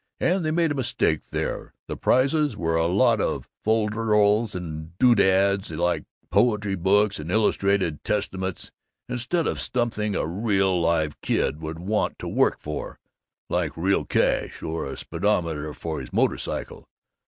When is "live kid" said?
10.81-11.61